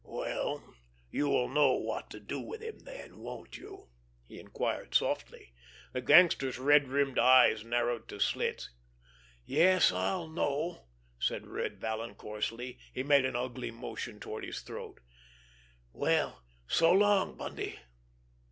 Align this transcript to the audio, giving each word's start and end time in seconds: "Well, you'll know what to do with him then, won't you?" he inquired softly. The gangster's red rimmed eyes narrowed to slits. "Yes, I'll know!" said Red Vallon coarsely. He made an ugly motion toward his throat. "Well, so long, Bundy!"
"Well, 0.03 0.73
you'll 1.11 1.47
know 1.49 1.73
what 1.73 2.09
to 2.09 2.19
do 2.19 2.39
with 2.39 2.61
him 2.63 2.79
then, 2.79 3.19
won't 3.19 3.55
you?" 3.59 3.91
he 4.25 4.39
inquired 4.39 4.95
softly. 4.95 5.53
The 5.93 6.01
gangster's 6.01 6.57
red 6.57 6.87
rimmed 6.87 7.19
eyes 7.19 7.63
narrowed 7.63 8.07
to 8.07 8.19
slits. 8.19 8.71
"Yes, 9.45 9.91
I'll 9.91 10.27
know!" 10.27 10.87
said 11.19 11.45
Red 11.45 11.79
Vallon 11.79 12.15
coarsely. 12.15 12.79
He 12.91 13.03
made 13.03 13.25
an 13.25 13.35
ugly 13.35 13.69
motion 13.69 14.19
toward 14.19 14.43
his 14.43 14.61
throat. 14.61 15.01
"Well, 15.93 16.41
so 16.65 16.91
long, 16.91 17.37
Bundy!" 17.37 17.77